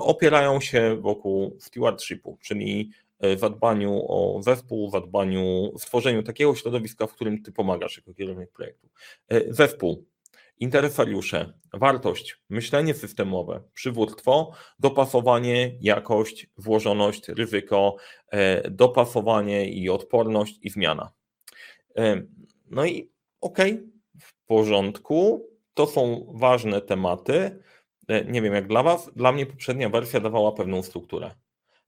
opierają 0.00 0.60
się 0.60 0.96
wokół 1.00 1.56
stewardshipu, 1.60 2.38
czyli 2.40 2.90
w 3.20 3.38
zadbaniu 3.38 4.04
o 4.08 4.42
zespół, 4.42 4.88
w 4.88 4.92
zadbaniu, 4.92 5.72
w 5.78 5.86
tworzeniu 5.86 6.22
takiego 6.22 6.54
środowiska, 6.54 7.06
w 7.06 7.12
którym 7.12 7.42
ty 7.42 7.52
pomagasz 7.52 7.96
jako 7.96 8.14
kierownik 8.14 8.52
projektu. 8.52 8.88
Zespół, 9.48 10.04
interesariusze, 10.62 11.52
wartość, 11.72 12.36
myślenie 12.50 12.94
systemowe, 12.94 13.62
przywództwo, 13.74 14.52
dopasowanie, 14.78 15.76
jakość, 15.80 16.46
włożoność, 16.56 17.28
ryzyko, 17.28 17.96
e, 18.28 18.70
dopasowanie 18.70 19.68
i 19.68 19.90
odporność 19.90 20.58
i 20.62 20.70
zmiana. 20.70 21.12
E, 21.96 22.22
no 22.70 22.84
i 22.86 23.10
okej, 23.40 23.72
okay, 23.72 23.88
w 24.20 24.46
porządku, 24.46 25.48
to 25.74 25.86
są 25.86 26.32
ważne 26.34 26.80
tematy. 26.80 27.62
E, 28.08 28.24
nie 28.24 28.42
wiem 28.42 28.54
jak 28.54 28.68
dla 28.68 28.82
Was, 28.82 29.10
dla 29.16 29.32
mnie 29.32 29.46
poprzednia 29.46 29.88
wersja 29.88 30.20
dawała 30.20 30.52
pewną 30.52 30.82
strukturę. 30.82 31.30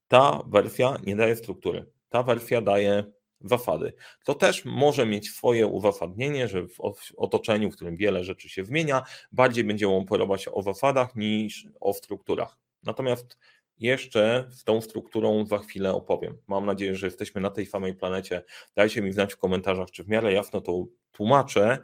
Ta 0.09 0.42
wersja 0.47 0.97
nie 1.06 1.16
daje 1.16 1.37
struktury. 1.37 1.87
Ta 2.09 2.23
wersja 2.23 2.61
daje 2.61 3.04
zasady. 3.40 3.92
To 4.25 4.35
też 4.35 4.64
może 4.64 5.06
mieć 5.06 5.30
swoje 5.30 5.66
uzasadnienie, 5.66 6.49
że 6.49 6.66
w 6.66 6.80
otoczeniu, 7.16 7.71
w 7.71 7.75
którym 7.75 7.97
wiele 7.97 8.25
rzeczy 8.25 8.49
się 8.49 8.64
zmienia, 8.64 9.02
bardziej 9.33 9.64
będziemy 9.64 9.92
operować 9.92 10.49
o 10.52 10.62
zasadach 10.62 11.16
niż 11.16 11.66
o 11.80 11.92
strukturach. 11.92 12.56
Natomiast 12.83 13.38
jeszcze 13.78 14.47
z 14.50 14.64
tą 14.64 14.80
strukturą 14.80 15.47
za 15.47 15.59
chwilę 15.59 15.92
opowiem. 15.92 16.38
Mam 16.47 16.66
nadzieję, 16.66 16.94
że 16.94 17.06
jesteśmy 17.06 17.40
na 17.40 17.50
tej 17.50 17.66
samej 17.66 17.94
planecie. 17.94 18.42
Dajcie 18.75 19.02
mi 19.02 19.12
znać 19.12 19.35
w 19.35 19.38
komentarzach, 19.38 19.90
czy 19.90 20.04
w 20.04 20.09
miarę 20.09 20.33
jasno 20.33 20.61
to 20.61 20.85
tłumaczę, 21.12 21.78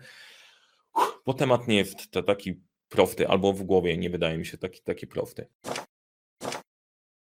bo 1.27 1.35
temat 1.35 1.69
nie 1.69 1.77
jest 1.77 2.11
taki 2.27 2.61
prosty, 2.91 3.29
albo 3.29 3.53
w 3.53 3.63
głowie 3.63 3.97
nie 3.97 4.11
wydaje 4.11 4.39
mi 4.39 4.47
się 4.47 4.59
taki, 4.59 4.83
taki 4.83 5.07
prosty. 5.07 5.47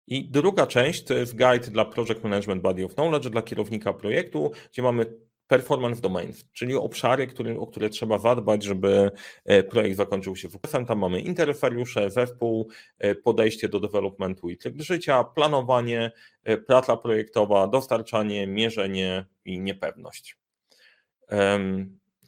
I 0.06 0.30
druga 0.30 0.66
część 0.66 1.04
to 1.04 1.14
jest 1.14 1.36
guide 1.36 1.70
dla 1.70 1.84
Project 1.84 2.24
Management 2.24 2.62
Body 2.62 2.84
of 2.84 2.94
Knowledge, 2.94 3.28
dla 3.28 3.42
kierownika 3.42 3.92
projektu, 3.92 4.52
gdzie 4.72 4.82
mamy 4.82 5.06
performance 5.50 6.00
domains, 6.00 6.44
czyli 6.52 6.74
obszary, 6.74 7.26
który, 7.26 7.58
o 7.58 7.66
które 7.66 7.88
trzeba 7.88 8.18
zadbać, 8.18 8.62
żeby 8.62 9.10
e, 9.44 9.62
projekt 9.62 9.96
zakończył 9.96 10.36
się 10.36 10.50
sukcesem. 10.50 10.86
Tam 10.86 10.98
mamy 10.98 11.20
interesariusze, 11.20 12.10
zespół, 12.10 12.68
e, 12.98 13.14
podejście 13.14 13.68
do 13.68 13.80
developmentu 13.80 14.50
i 14.50 14.56
tryb 14.56 14.80
życia, 14.82 15.24
planowanie, 15.24 16.12
e, 16.44 16.56
praca 16.56 16.96
projektowa, 16.96 17.68
dostarczanie, 17.68 18.46
mierzenie 18.46 19.26
i 19.44 19.60
niepewność. 19.60 20.36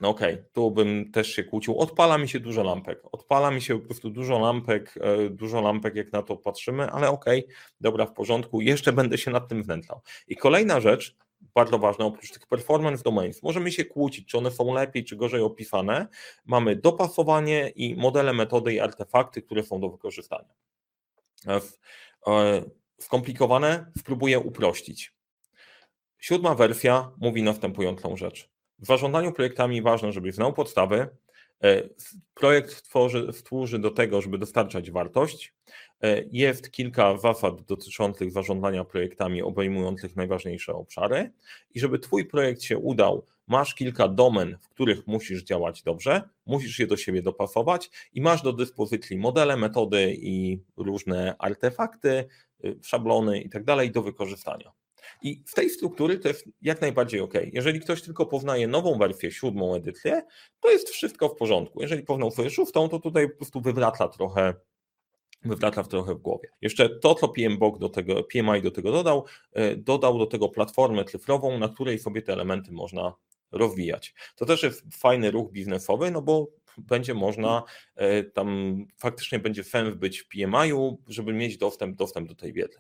No 0.03 0.09
okej, 0.09 0.35
okay, 0.35 0.45
tu 0.53 0.71
bym 0.71 1.13
też 1.13 1.29
się 1.29 1.45
kłócił. 1.45 1.79
Odpala 1.79 2.19
mi 2.19 2.29
się 2.29 2.41
dużo 2.41 2.63
lampek. 2.63 3.01
Odpala 3.13 3.51
mi 3.51 3.63
się 3.63 3.81
po 3.81 3.87
prostu 3.87 4.11
dużo 4.11 4.39
lampek, 4.39 4.95
e, 5.01 5.31
dużo 5.31 5.61
lampek, 5.61 5.95
jak 5.95 6.13
na 6.13 6.23
to 6.23 6.37
patrzymy, 6.37 6.91
ale 6.91 7.09
okej, 7.11 7.45
okay, 7.45 7.57
dobra, 7.81 8.07
w 8.07 8.13
porządku, 8.13 8.61
jeszcze 8.61 8.93
będę 8.93 9.19
się 9.19 9.31
nad 9.31 9.49
tym 9.49 9.63
wnętlał. 9.63 10.01
I 10.29 10.37
kolejna 10.37 10.81
rzecz, 10.81 11.17
bardzo 11.55 11.79
ważna, 11.79 12.05
oprócz 12.05 12.33
tych 12.33 12.47
performance 12.47 13.03
domains, 13.03 13.43
możemy 13.43 13.73
się 13.73 13.85
kłócić, 13.85 14.29
czy 14.29 14.39
one 14.39 14.51
są 14.51 14.75
lepiej, 14.75 15.05
czy 15.05 15.17
gorzej 15.17 15.41
opisane. 15.41 16.07
Mamy 16.45 16.77
dopasowanie 16.77 17.69
i 17.69 17.97
modele, 17.97 18.33
metody 18.33 18.75
i 18.75 18.81
artefakty, 18.81 19.43
które 19.43 19.63
są 19.63 19.81
do 19.81 19.89
wykorzystania. 19.89 20.55
E, 21.47 21.61
e, 22.27 22.63
skomplikowane 23.01 23.93
spróbuję 23.99 24.39
uprościć. 24.39 25.15
Siódma 26.19 26.55
wersja 26.55 27.13
mówi 27.19 27.43
następującą 27.43 28.17
rzecz. 28.17 28.52
W 28.83 28.87
zarządzaniu 28.87 29.33
projektami 29.33 29.83
ważne, 29.83 30.13
żebyś 30.13 30.35
znał 30.35 30.53
podstawy. 30.53 31.09
E, 31.65 31.83
projekt 32.35 32.91
służy 33.47 33.79
do 33.79 33.91
tego, 33.91 34.23
żeby 34.23 34.39
dostarczać 34.39 34.91
wartość. 34.91 35.55
E, 36.03 36.25
jest 36.33 36.71
kilka 36.71 37.19
zasad 37.19 37.63
dotyczących 37.63 38.31
zarządzania 38.31 38.85
projektami, 38.85 39.43
obejmujących 39.43 40.17
najważniejsze 40.17 40.75
obszary. 40.75 41.33
I 41.75 41.81
żeby 41.81 41.99
Twój 41.99 42.25
projekt 42.25 42.63
się 42.63 42.79
udał, 42.79 43.27
masz 43.47 43.75
kilka 43.75 44.09
domen, 44.09 44.59
w 44.61 44.69
których 44.69 45.07
musisz 45.07 45.43
działać 45.43 45.83
dobrze, 45.83 46.23
musisz 46.47 46.79
je 46.79 46.87
do 46.87 46.97
siebie 46.97 47.23
dopasować 47.23 47.91
i 48.13 48.21
masz 48.21 48.43
do 48.43 48.53
dyspozycji 48.53 49.17
modele, 49.17 49.57
metody 49.57 50.17
i 50.19 50.59
różne 50.77 51.35
artefakty, 51.39 52.25
y, 52.65 52.79
szablony 52.83 53.41
i 53.41 53.51
tak 53.51 53.65
do 53.91 54.03
wykorzystania. 54.03 54.73
I 55.23 55.43
w 55.47 55.55
tej 55.55 55.71
struktury 55.71 56.19
to 56.19 56.29
jest 56.29 56.45
jak 56.63 56.81
najbardziej 56.81 57.21
ok. 57.21 57.35
Jeżeli 57.53 57.81
ktoś 57.81 58.03
tylko 58.03 58.27
poznaje 58.27 58.69
nową 58.69 58.99
wersję, 58.99 59.33
siódmą 59.33 59.75
edycję, 59.75 60.23
to 60.61 60.71
jest 60.71 60.89
wszystko 60.91 61.29
w 61.29 61.37
porządku. 61.37 61.83
Jeżeli 61.83 62.03
poznał 62.03 62.31
swoją 62.31 62.51
szóstą, 62.51 62.89
to 62.89 62.99
tutaj 62.99 63.31
po 63.31 63.37
prostu 63.37 63.61
wywraca 63.61 64.09
trochę 64.09 64.55
wywraca 65.45 65.83
trochę 65.85 66.15
w 66.15 66.19
głowie. 66.19 66.49
Jeszcze 66.61 66.89
to, 66.89 67.15
co 67.15 67.29
PMBOK 67.29 67.79
do 67.79 67.89
tego, 67.89 68.23
PMI 68.23 68.63
do 68.63 68.71
tego 68.71 68.93
dodał, 68.93 69.25
e, 69.53 69.77
dodał 69.77 70.19
do 70.19 70.27
tego 70.27 70.49
platformę 70.49 71.05
cyfrową, 71.05 71.59
na 71.59 71.69
której 71.69 71.99
sobie 71.99 72.23
te 72.23 72.33
elementy 72.33 72.73
można 72.73 73.15
rozwijać. 73.53 74.15
To 74.37 74.47
też 74.47 74.63
jest 74.63 74.83
fajny 74.95 75.31
ruch 75.31 75.53
biznesowy, 75.53 76.11
no 76.11 76.23
bo 76.23 76.49
będzie 76.79 77.15
można, 77.15 77.63
e, 77.95 78.25
tam 78.25 78.77
faktycznie 78.99 79.39
będzie 79.39 79.65
sens 79.65 79.95
być 79.95 80.21
w 80.21 80.29
PMI-u, 80.29 81.03
żeby 81.09 81.33
mieć 81.33 81.57
dostęp, 81.59 81.97
dostęp 81.97 82.29
do 82.29 82.35
tej 82.35 82.53
wiedzy. 82.53 82.79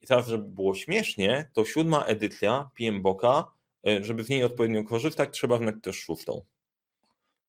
I 0.00 0.06
teraz, 0.06 0.28
żeby 0.28 0.44
było 0.44 0.74
śmiesznie, 0.74 1.50
to 1.52 1.64
siódma 1.64 2.04
edycja 2.04 2.70
PMBOKa, 2.74 3.44
e, 3.86 4.04
żeby 4.04 4.24
z 4.24 4.28
niej 4.28 4.44
odpowiednio 4.44 4.84
korzystać, 4.84 5.30
trzeba 5.32 5.58
znać 5.58 5.74
też 5.82 5.96
szóstą. 5.96 6.44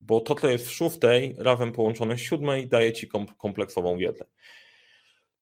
Bo 0.02 0.20
to, 0.20 0.36
co 0.36 0.50
jest 0.50 0.68
w 0.68 0.72
szóstej, 0.72 1.36
razem 1.38 1.72
połączone 1.72 2.18
z 2.18 2.22
siódmej, 2.22 2.68
daje 2.68 2.94
ci 2.94 3.08
kompleksową 3.38 3.98
wiedzę. 3.98 4.26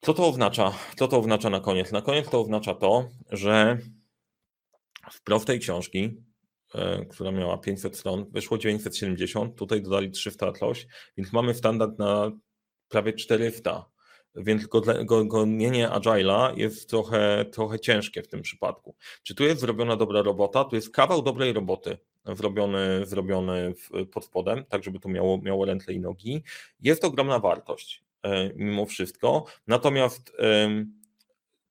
Co 0.02 0.14
to 0.14 0.28
oznacza? 0.28 0.74
Co 0.96 1.08
to 1.08 1.20
oznacza 1.20 1.50
na 1.50 1.60
koniec? 1.60 1.92
Na 1.92 2.02
koniec 2.02 2.30
to 2.30 2.42
oznacza 2.42 2.76
to, 2.76 3.10
że 3.32 3.78
w 5.12 5.24
prostej 5.24 5.60
książki, 5.60 6.24
e, 6.76 7.06
która 7.06 7.32
miała 7.32 7.58
500 7.58 7.98
stron, 7.98 8.26
wyszło 8.32 8.58
970, 8.58 9.56
tutaj 9.56 9.82
dodali 9.82 10.12
300 10.12 10.52
coś, 10.52 10.88
więc 11.18 11.34
mamy 11.34 11.54
standard 11.54 12.00
na 12.00 12.32
prawie 12.90 13.14
400 13.14 13.86
więc 14.36 14.68
gonienie 15.26 15.90
Agile'a 15.90 16.58
jest 16.58 16.90
trochę, 16.90 17.46
trochę 17.52 17.80
ciężkie 17.80 18.22
w 18.24 18.28
tym 18.28 18.42
przypadku. 18.42 18.96
Czy 19.24 19.36
tu 19.36 19.44
jest 19.44 19.62
zrobiona 19.62 19.96
dobra 19.96 20.22
robota? 20.22 20.64
Tu 20.64 20.76
jest 20.76 20.90
kawał 20.90 21.22
dobrej 21.22 21.54
roboty 21.54 21.98
zrobiony, 22.26 23.06
zrobiony 23.06 23.74
pod 24.12 24.26
spodem, 24.26 24.66
tak 24.70 24.84
żeby 24.84 25.00
to 25.00 25.10
miało, 25.10 25.42
miało 25.42 25.66
ręce 25.66 25.94
i 25.94 26.00
nogi. 26.00 26.44
Jest 26.80 27.06
ogromna 27.06 27.40
wartość 27.40 28.04
e, 28.24 28.54
mimo 28.56 28.86
wszystko, 28.86 29.46
natomiast 29.68 30.32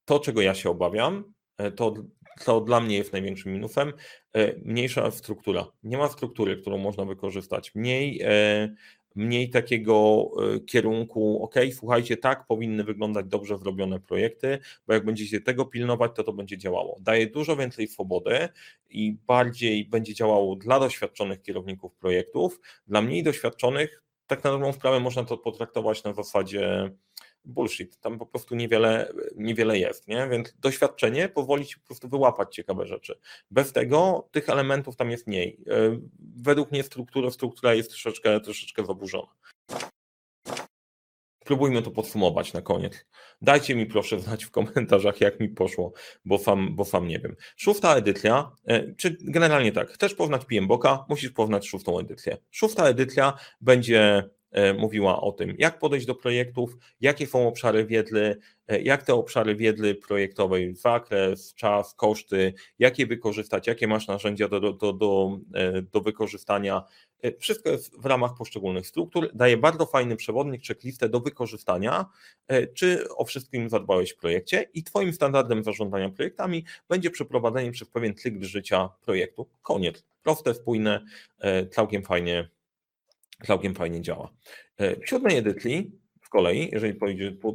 to, 0.05 0.21
czego 0.21 0.41
ja 0.41 0.55
się 0.55 0.71
obawiam, 0.71 1.33
e, 1.59 1.71
to, 1.73 1.95
to 2.45 2.61
dla 2.61 2.81
mnie 2.81 2.97
jest 2.97 3.13
największym 3.13 3.53
minusem, 3.53 3.93
e, 4.33 4.55
mniejsza 4.59 5.11
struktura. 5.11 5.67
Nie 5.83 5.99
ma 5.99 6.09
struktury, 6.09 6.57
którą 6.57 6.79
można 6.79 7.05
wykorzystać. 7.05 7.75
Mniej 7.75 8.23
mniej 9.15 9.51
takiego 9.51 10.27
e, 10.55 10.61
kierunku, 10.61 11.43
ok, 11.43 11.55
słuchajcie, 11.73 12.17
tak 12.17 12.47
powinny 12.47 12.85
wyglądać 12.85 13.27
dobrze 13.27 13.59
zrobione 13.59 14.01
projekty, 14.01 14.59
bo 14.87 14.95
jak 14.95 15.05
będziecie 15.05 15.41
tego 15.41 15.65
pilnować, 15.65 16.13
to 16.15 16.25
to 16.25 16.33
będzie 16.33 16.59
działało. 16.59 16.97
Daje 17.01 17.27
dużo 17.27 17.57
więcej 17.57 17.89
swobody 17.89 18.49
i 18.91 19.17
bardziej 19.27 19.85
będzie 19.85 20.15
działało 20.15 20.57
dla 20.57 20.81
doświadczonych 20.81 21.43
kierowników 21.43 21.95
projektów, 21.95 22.61
dla 22.87 23.03
mniej 23.03 23.23
doświadczonych, 23.23 24.03
tak 24.27 24.45
na 24.45 24.51
dobrą 24.51 24.73
sprawę 24.73 25.01
można 25.01 25.25
to 25.25 25.39
potraktować 25.39 26.05
na 26.05 26.13
zasadzie 26.13 26.91
bullshit, 27.45 28.01
tam 28.01 28.19
po 28.19 28.27
prostu 28.27 28.55
niewiele, 28.55 29.13
niewiele 29.37 29.79
jest, 29.79 30.09
nie? 30.09 30.29
więc 30.29 30.55
doświadczenie 30.59 31.29
pozwoli 31.29 31.67
ci 31.67 31.81
po 31.81 31.87
prostu 31.87 32.09
wyłapać 32.09 32.55
ciekawe 32.55 32.87
rzeczy. 32.87 33.19
Bez 33.51 33.73
tego 33.73 34.29
tych 34.31 34.49
elementów 34.49 34.97
tam 34.97 35.11
jest 35.11 35.27
mniej. 35.27 35.61
E, 35.67 35.99
według 36.37 36.71
mnie 36.71 36.83
struktura, 36.83 37.31
struktura 37.31 37.75
jest 37.75 37.91
troszeczkę, 37.91 38.41
troszeczkę 38.41 38.87
zaburzona. 38.87 39.29
Spróbujmy 41.49 41.83
to 41.83 41.91
podsumować 41.91 42.53
na 42.53 42.63
koniec. 42.63 43.07
Dajcie 43.43 43.75
mi 43.75 43.87
proszę 43.87 44.21
znać 44.21 44.45
w 44.45 44.51
komentarzach, 44.51 45.21
jak 45.21 45.41
mi 45.41 45.49
poszło, 45.49 45.93
bo 46.25 46.39
sam, 46.39 46.77
bo 46.77 46.85
sam 46.85 47.09
nie 47.09 47.19
wiem. 47.19 47.37
Szósta 47.57 47.97
edycja, 47.97 48.51
e, 48.67 48.95
czy 48.95 49.17
generalnie 49.21 49.73
tak, 49.73 49.91
chcesz 49.91 50.15
poznać 50.15 50.45
PMBOKa, 50.45 51.05
musisz 51.09 51.31
poznać 51.31 51.69
szóstą 51.69 51.99
edycję. 51.99 52.37
Szósta 52.51 52.89
edycja 52.89 53.39
będzie 53.61 54.31
mówiła 54.79 55.21
o 55.21 55.33
tym, 55.33 55.55
jak 55.59 55.79
podejść 55.79 56.07
do 56.07 56.15
projektów, 56.15 56.77
jakie 57.01 57.27
są 57.27 57.49
obszary 57.49 57.87
wiedzy, 57.87 58.37
e, 58.69 58.81
jak 58.83 59.03
te 59.03 59.15
obszary 59.15 59.57
wiedzy 59.57 59.95
projektowej, 59.95 60.75
zakres, 60.75 61.55
czas, 61.55 61.95
koszty, 61.95 62.55
jakie 62.79 63.07
wykorzystać, 63.07 63.67
jakie 63.67 63.89
masz 63.89 64.07
narzędzia 64.07 64.49
do, 64.49 64.61
do, 64.73 64.93
do, 64.93 65.39
e, 65.55 65.83
do 65.83 66.01
wykorzystania. 66.01 66.83
Wszystko 67.39 67.71
jest 67.71 68.01
w 68.01 68.07
ramach 68.07 68.31
poszczególnych 68.39 68.87
struktur. 68.87 69.31
Daje 69.35 69.57
bardzo 69.57 69.87
fajny 69.87 70.17
przewodnik, 70.17 70.67
checklistę 70.67 71.09
do 71.09 71.21
wykorzystania, 71.21 72.07
czy 72.75 73.09
o 73.17 73.25
wszystkim 73.25 73.69
zadbałeś 73.69 74.13
w 74.13 74.17
projekcie 74.17 74.71
i 74.75 74.85
Twoim 74.85 75.13
standardem 75.13 75.65
zarządzania 75.65 76.11
projektami 76.11 76.65
będzie 76.89 77.11
przeprowadzenie 77.11 77.71
przez 77.73 77.89
pewien 77.89 78.15
cykl 78.15 78.45
życia 78.45 78.89
projektu. 79.05 79.49
Koniec. 79.63 80.05
Proste, 80.23 80.55
spójne, 80.55 81.05
całkiem 81.71 82.03
fajnie 82.03 82.49
całkiem 83.47 83.75
fajnie 83.75 84.03
działa. 84.03 84.33
E, 84.77 85.01
w 85.01 85.09
siódmej 85.09 85.37
edycji 85.37 85.93
z 86.25 86.29
kolei, 86.29 86.71
jeżeli 86.73 86.99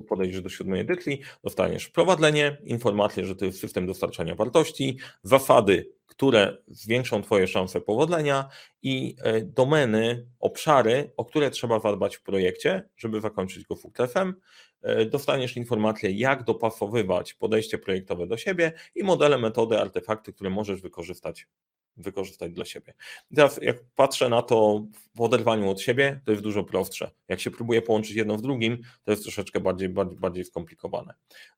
podejdziesz 0.07 0.41
do 0.41 0.49
siódmej 0.49 0.81
edycji, 0.81 1.21
dostaniesz 1.43 1.85
wprowadzenie, 1.85 2.57
informację, 2.63 3.25
że 3.25 3.35
to 3.35 3.45
jest 3.45 3.59
system 3.59 3.87
dostarczania 3.87 4.35
wartości, 4.35 4.97
zasady, 5.23 5.89
które 6.05 6.57
zwiększą 6.67 7.21
Twoje 7.21 7.47
szanse 7.47 7.81
powodzenia 7.81 8.49
i 8.81 9.15
e, 9.23 9.41
domeny, 9.41 10.27
obszary, 10.39 11.11
o 11.17 11.25
które 11.25 11.51
trzeba 11.51 11.79
zadbać 11.79 12.15
w 12.15 12.23
projekcie, 12.23 12.89
żeby 12.97 13.21
zakończyć 13.21 13.65
go 13.65 13.75
sukcesem. 13.75 14.33
E, 14.83 15.05
dostaniesz 15.05 15.57
informację, 15.57 16.11
jak 16.11 16.43
dopasowywać 16.43 17.33
podejście 17.33 17.77
projektowe 17.77 18.27
do 18.27 18.37
siebie 18.37 18.73
i 18.95 19.03
modele, 19.03 19.37
metody, 19.37 19.79
artefakty, 19.79 20.33
które 20.33 20.49
możesz 20.49 20.81
wykorzystać 20.81 21.47
wykorzystać 21.97 22.51
dla 22.51 22.65
siebie. 22.65 22.93
teraz 23.35 23.59
jak 23.61 23.77
patrzę 23.95 24.29
na 24.29 24.41
to 24.41 24.85
w 25.15 25.21
oderwaniu 25.21 25.69
od 25.69 25.81
siebie, 25.81 26.21
to 26.25 26.31
jest 26.31 26.43
dużo 26.43 26.63
prostsze. 26.63 27.11
Jak 27.27 27.39
się 27.39 27.51
próbuje 27.51 27.81
połączyć 27.81 28.15
jedno 28.15 28.37
w 28.37 28.41
drugim, 28.41 28.77
to 29.03 29.11
jest 29.11 29.23
troszeczkę 29.23 29.59
bardziej, 29.59 29.89
bardziej, 29.89 30.17
bardziej 30.17 30.45
skomplikowane. 30.45 31.13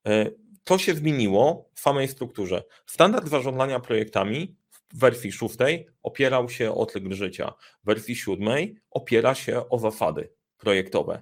E, 0.08 0.32
to 0.64 0.78
się 0.78 0.94
zmieniło 0.94 1.70
w 1.74 1.80
samej 1.80 2.08
strukturze. 2.08 2.64
Standard 2.86 3.30
zarządzania 3.30 3.80
projektami 3.80 4.56
w 4.94 5.00
wersji 5.00 5.32
szóstej 5.32 5.88
opierał 6.04 6.50
się 6.50 6.76
o 6.76 6.86
cykl 6.86 7.14
życia. 7.14 7.54
W 7.84 7.86
wersji 7.86 8.16
siódmej 8.16 8.78
opiera 8.92 9.36
się 9.36 9.70
o 9.70 9.80
zasady 9.80 10.30
projektowe. 10.58 11.22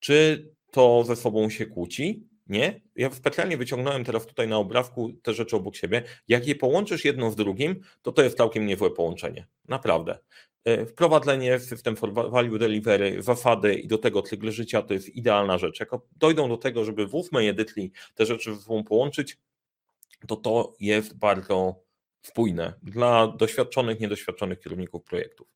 Czy 0.00 0.48
to 0.70 1.04
ze 1.04 1.16
sobą 1.16 1.50
się 1.50 1.66
kłóci? 1.66 2.28
Nie. 2.46 2.80
Ja 2.96 3.10
specjalnie 3.10 3.56
wyciągnąłem 3.56 4.04
teraz 4.04 4.26
tutaj 4.26 4.48
na 4.48 4.56
obrazku 4.56 5.12
te 5.22 5.34
rzeczy 5.34 5.56
obok 5.56 5.76
siebie. 5.76 6.02
Jak 6.28 6.46
je 6.46 6.54
połączysz 6.54 7.04
jedno 7.04 7.30
z 7.30 7.36
drugim, 7.36 7.80
to 8.02 8.12
to 8.12 8.22
jest 8.22 8.36
całkiem 8.36 8.66
niezłe 8.66 8.90
połączenie. 8.90 9.46
Naprawdę. 9.68 10.18
E, 10.64 10.86
wprowadzenie 10.86 11.58
w 11.58 11.62
system 11.62 11.96
for 11.96 12.12
value 12.12 12.58
delivery, 12.58 13.22
zasady 13.22 13.74
i 13.74 13.88
do 13.88 13.98
tego 13.98 14.22
cykl 14.22 14.50
życia 14.50 14.82
to 14.82 14.94
jest 14.94 15.08
idealna 15.08 15.58
rzecz. 15.58 15.80
Jak 15.80 15.90
dojdą 16.16 16.48
do 16.48 16.56
tego, 16.56 16.84
żeby 16.84 17.06
w 17.06 17.14
ósmej 17.14 17.54
te 18.14 18.26
rzeczy 18.26 18.54
ze 18.54 18.60
sobą 18.60 18.84
połączyć, 18.84 19.38
to 20.26 20.36
to 20.36 20.76
jest 20.80 21.18
bardzo 21.18 21.87
spójne 22.22 22.74
dla 22.82 23.28
doświadczonych, 23.28 24.00
niedoświadczonych 24.00 24.60
kierowników 24.60 25.04
projektów. 25.04 25.48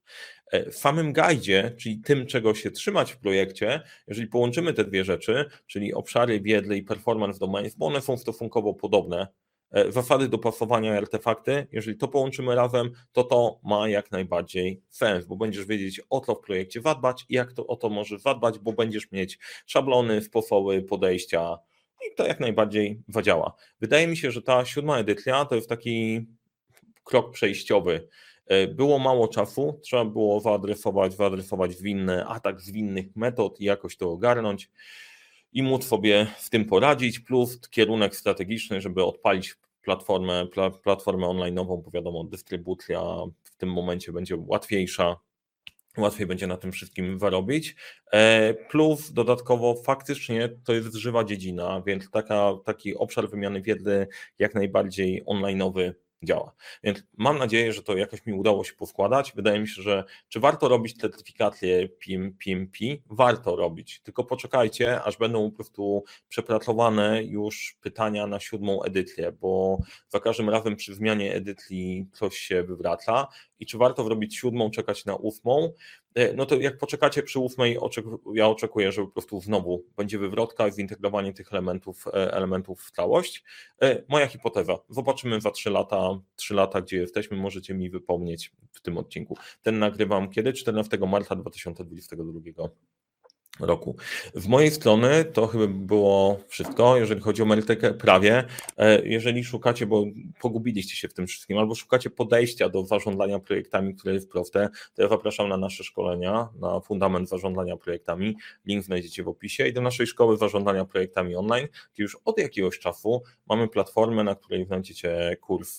E, 0.52 0.70
w 0.70 0.76
samym 0.76 1.12
guidzie, 1.12 1.74
czyli 1.78 1.98
tym, 1.98 2.26
czego 2.26 2.54
się 2.54 2.70
trzymać 2.70 3.12
w 3.12 3.18
projekcie, 3.18 3.80
jeżeli 4.06 4.26
połączymy 4.26 4.74
te 4.74 4.84
dwie 4.84 5.04
rzeczy, 5.04 5.44
czyli 5.66 5.94
obszary 5.94 6.40
wiedzy 6.40 6.76
i 6.76 6.82
performance 6.82 7.38
domains, 7.38 7.74
bo 7.74 7.86
one 7.86 8.00
są 8.00 8.16
stosunkowo 8.16 8.74
podobne, 8.74 9.26
e, 9.70 9.92
zasady 9.92 10.28
dopasowania 10.28 10.98
artefakty, 10.98 11.66
jeżeli 11.72 11.96
to 11.96 12.08
połączymy 12.08 12.54
razem, 12.54 12.90
to 13.12 13.24
to 13.24 13.60
ma 13.64 13.88
jak 13.88 14.10
najbardziej 14.10 14.82
sens, 14.88 15.26
bo 15.26 15.36
będziesz 15.36 15.64
wiedzieć 15.64 16.00
o 16.10 16.20
co 16.20 16.34
w 16.34 16.40
projekcie 16.40 16.80
zadbać 16.80 17.24
i 17.28 17.34
jak 17.34 17.52
to 17.52 17.66
o 17.66 17.76
to 17.76 17.88
możesz 17.88 18.20
zadbać, 18.20 18.58
bo 18.58 18.72
będziesz 18.72 19.12
mieć 19.12 19.38
szablony, 19.66 20.22
sposoby 20.22 20.82
podejścia 20.82 21.58
i 22.06 22.14
to 22.14 22.26
jak 22.26 22.40
najbardziej 22.40 23.02
zadziała. 23.08 23.54
Wydaje 23.80 24.06
mi 24.06 24.16
się, 24.16 24.30
że 24.30 24.42
ta 24.42 24.64
siódma 24.64 24.98
edycja 24.98 25.44
to 25.44 25.54
jest 25.54 25.68
taki 25.68 26.26
krok 27.04 27.32
przejściowy. 27.32 28.08
E, 28.46 28.66
było 28.66 28.98
mało 28.98 29.28
czasu, 29.28 29.80
trzeba 29.82 30.04
było 30.04 30.40
wyadresować, 30.40 31.16
wyadresować 31.16 31.76
winny 31.76 32.26
atak 32.26 32.60
z 32.60 32.70
winnych 32.70 33.16
metod 33.16 33.60
i 33.60 33.64
jakoś 33.64 33.96
to 33.96 34.10
ogarnąć 34.10 34.70
i 35.52 35.62
móc 35.62 35.84
sobie 35.84 36.26
z 36.38 36.50
tym 36.50 36.64
poradzić, 36.64 37.20
plus 37.20 37.68
kierunek 37.68 38.16
strategiczny, 38.16 38.80
żeby 38.80 39.04
odpalić 39.04 39.54
platformę, 39.82 40.46
platformę 40.82 41.26
online'ową, 41.26 41.82
bo 41.82 41.90
wiadomo, 41.90 42.24
dystrybucja 42.24 43.00
w 43.44 43.56
tym 43.56 43.72
momencie 43.72 44.12
będzie 44.12 44.36
łatwiejsza, 44.36 45.16
łatwiej 45.96 46.26
będzie 46.26 46.46
na 46.46 46.56
tym 46.56 46.72
wszystkim 46.72 47.18
zarobić. 47.18 47.76
E, 48.12 48.54
plus 48.54 49.12
dodatkowo 49.12 49.74
faktycznie 49.74 50.48
to 50.64 50.72
jest 50.72 50.94
żywa 50.94 51.24
dziedzina, 51.24 51.82
więc 51.86 52.10
taka, 52.10 52.52
taki 52.64 52.94
obszar 52.94 53.30
wymiany 53.30 53.62
wiedzy 53.62 54.06
jak 54.38 54.54
najbardziej 54.54 55.24
online'owy 55.24 55.92
działa. 56.22 56.52
Więc 56.84 57.02
mam 57.16 57.38
nadzieję, 57.38 57.72
że 57.72 57.82
to 57.82 57.96
jakoś 57.96 58.26
mi 58.26 58.32
udało 58.32 58.64
się 58.64 58.72
poskładać. 58.72 59.32
Wydaje 59.36 59.60
mi 59.60 59.68
się, 59.68 59.82
że 59.82 60.04
czy 60.28 60.40
warto 60.40 60.68
robić 60.68 61.00
certyfikację 61.00 61.88
PIM, 61.88 62.36
PMP? 62.44 62.78
Warto 63.06 63.56
robić, 63.56 64.00
tylko 64.00 64.24
poczekajcie, 64.24 65.02
aż 65.02 65.16
będą 65.16 65.50
po 65.50 65.56
prostu 65.56 66.04
przepracowane 66.28 67.24
już 67.24 67.76
pytania 67.80 68.26
na 68.26 68.40
siódmą 68.40 68.82
edycję, 68.82 69.32
bo 69.32 69.78
za 70.08 70.20
każdym 70.20 70.50
razem 70.50 70.76
przy 70.76 70.94
zmianie 70.94 71.34
edycji 71.34 72.06
coś 72.12 72.38
się 72.38 72.62
wywraca 72.62 73.26
i 73.58 73.66
czy 73.66 73.78
warto 73.78 74.04
zrobić 74.04 74.36
siódmą, 74.36 74.70
czekać 74.70 75.04
na 75.04 75.16
ósmą? 75.16 75.72
E, 76.14 76.32
no 76.32 76.46
to 76.46 76.60
jak 76.60 76.78
poczekacie 76.78 77.22
przy 77.22 77.38
ósmej, 77.38 77.78
ja 78.34 78.46
oczekuję, 78.46 78.92
że 78.92 79.02
po 79.02 79.08
prostu 79.08 79.40
znowu 79.40 79.84
będzie 79.96 80.18
wywrotka, 80.18 80.70
zintegrowanie 80.70 81.32
tych 81.32 81.52
elementów, 81.52 82.06
e, 82.06 82.10
elementów 82.32 82.82
w 82.82 82.90
całość. 82.90 83.44
E, 83.82 84.02
moja 84.08 84.26
hipoteza, 84.26 84.78
zobaczymy 84.88 85.40
za 85.40 85.50
trzy 85.50 85.70
lata, 85.70 86.20
trzy 86.36 86.54
lata, 86.54 86.80
gdzie 86.80 86.96
jesteśmy, 86.96 87.36
możecie 87.36 87.74
mi 87.74 87.90
wypomnieć 87.90 88.52
w 88.72 88.80
tym 88.80 88.98
odcinku. 88.98 89.36
Ten 89.62 89.78
nagrywam 89.78 90.30
kiedy? 90.30 90.52
14 90.52 90.98
marca 91.06 91.36
2022 91.36 92.68
roku. 93.60 93.96
Z 94.34 94.46
mojej 94.46 94.70
strony 94.70 95.24
to 95.24 95.46
chyba 95.46 95.66
było 95.66 96.40
wszystko, 96.48 96.96
jeżeli 96.96 97.20
chodzi 97.20 97.42
o 97.42 97.44
merytorykę 97.44 97.94
prawie. 97.94 98.44
E, 98.76 99.06
jeżeli 99.08 99.44
szukacie, 99.44 99.86
bo 99.86 100.04
pogubiliście 100.40 100.96
się 100.96 101.08
w 101.08 101.14
tym 101.14 101.26
wszystkim, 101.26 101.58
albo 101.58 101.74
szukacie 101.74 102.10
podejścia 102.10 102.68
do 102.68 102.86
zarządzania 102.86 103.38
projektami, 103.38 103.94
które 103.94 104.14
jest 104.14 104.30
proste, 104.30 104.68
to 104.94 105.02
ja 105.02 105.08
zapraszam 105.08 105.48
na 105.48 105.56
nasze 105.56 105.84
szkolenia, 105.84 106.48
na 106.60 106.80
fundament 106.80 107.28
zarządzania 107.28 107.76
projektami. 107.76 108.36
Link 108.66 108.84
znajdziecie 108.84 109.22
w 109.22 109.28
opisie 109.28 109.66
i 109.66 109.72
do 109.72 109.80
naszej 109.80 110.06
szkoły 110.06 110.36
zarządzania 110.36 110.84
projektami 110.84 111.36
online, 111.36 111.68
gdzie 111.94 112.02
już 112.02 112.18
od 112.24 112.38
jakiegoś 112.38 112.78
czasu 112.78 113.22
mamy 113.48 113.68
platformę, 113.68 114.24
na 114.24 114.34
której 114.34 114.66
znajdziecie 114.66 115.36
kurs 115.40 115.78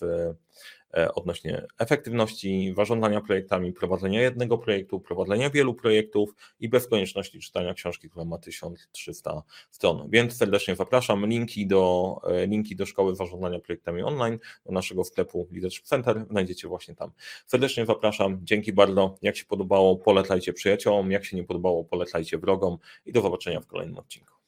odnośnie 1.16 1.68
efektywności 1.80 2.74
zarządzania 2.78 3.22
projektami, 3.22 3.74
prowadzenia 3.74 4.22
jednego 4.22 4.58
projektu, 4.58 5.00
prowadzenia 5.00 5.50
wielu 5.50 5.74
projektów 5.74 6.36
i 6.60 6.70
bez 6.70 6.88
konieczności 6.88 7.40
czytania 7.40 7.74
książki, 7.74 8.10
która 8.10 8.26
ma 8.26 8.38
1300 8.38 9.44
stron. 9.72 10.10
Więc 10.10 10.38
serdecznie 10.38 10.76
zapraszam. 10.76 11.26
Linki 11.26 11.68
do, 11.68 12.16
e, 12.28 12.48
linki 12.48 12.76
do 12.76 12.86
szkoły 12.86 13.16
zarządzania 13.16 13.60
projektami 13.60 14.04
online, 14.04 14.40
do 14.66 14.72
naszego 14.72 15.04
sklepu 15.04 15.48
Leadership 15.52 15.86
Center 15.86 16.26
znajdziecie 16.30 16.68
właśnie 16.68 16.96
tam. 16.96 17.12
Serdecznie 17.46 17.86
zapraszam. 17.86 18.40
Dzięki 18.44 18.74
bardzo. 18.74 19.16
Jak 19.22 19.38
się 19.38 19.46
podobało, 19.46 19.96
polecajcie 19.96 20.54
przyjaciołom. 20.54 21.12
Jak 21.12 21.26
się 21.26 21.38
nie 21.38 21.44
podobało, 21.44 21.84
polecajcie 21.84 22.38
wrogom 22.38 22.78
i 23.06 23.12
do 23.12 23.22
zobaczenia 23.22 23.60
w 23.62 23.68
kolejnym 23.68 23.98
odcinku. 23.98 24.43